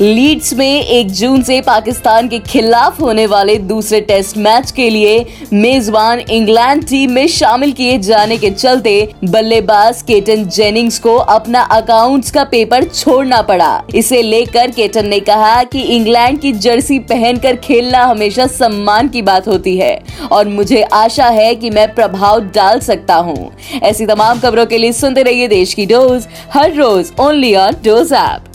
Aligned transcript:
Leeds 0.00 0.52
में 0.54 0.82
एक 0.82 1.10
जून 1.10 1.42
से 1.42 1.60
पाकिस्तान 1.60 2.28
के 2.28 2.38
खिलाफ 2.38 3.00
होने 3.00 3.26
वाले 3.26 3.56
दूसरे 3.56 4.00
टेस्ट 4.00 4.36
मैच 4.36 4.70
के 4.70 4.88
लिए 4.90 5.24
मेजबान 5.52 6.20
इंग्लैंड 6.20 6.82
टीम 6.88 7.10
में 7.10 7.26
शामिल 7.26 7.72
किए 7.72 7.98
जाने 7.98 8.38
के 8.38 8.50
चलते 8.50 8.96
बल्लेबाज 9.24 10.00
केटन 10.02 10.44
जेनिंग्स 10.46 10.98
को 10.98 11.14
अपना 11.16 11.60
अकाउंट्स 11.72 12.30
का 12.30 12.44
पेपर 12.44 12.84
छोड़ना 12.84 13.40
पड़ा। 13.42 13.82
इसे 13.94 14.22
लेकर 14.22 14.70
केटन 14.70 15.06
ने 15.06 15.20
कहा 15.20 15.62
कि 15.64 15.82
इंग्लैंड 15.96 16.40
की 16.40 16.52
जर्सी 16.52 16.98
पहनकर 17.04 17.56
खेलना 17.56 18.04
हमेशा 18.04 18.46
सम्मान 18.46 19.08
की 19.08 19.22
बात 19.22 19.46
होती 19.48 19.76
है 19.76 19.98
और 20.32 20.48
मुझे 20.48 20.82
आशा 20.82 21.28
है 21.28 21.54
कि 21.54 21.70
मैं 21.70 21.86
प्रभाव 21.94 22.40
डाल 22.54 22.80
सकता 22.80 23.14
हूँ। 23.16 23.50
ऐसी 23.82 24.06
तमाम 24.06 24.40
खबरों 24.40 24.66
के 24.66 24.78
लिए 24.78 24.92
सुनते 24.92 25.22
रहिए 25.22 25.48
देश 25.48 25.74
की 25.74 25.86
डोज, 25.86 26.26
हर 26.52 26.74
रोज 26.74 27.12
ओनली 27.20 27.54
ऑन 27.54 27.76
डोज 27.84 28.12
ऐप 28.12 28.50